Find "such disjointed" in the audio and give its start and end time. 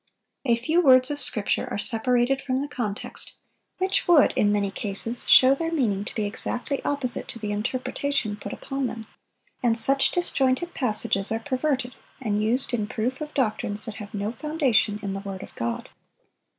9.77-10.73